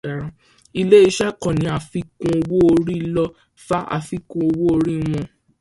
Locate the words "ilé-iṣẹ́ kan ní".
0.79-1.67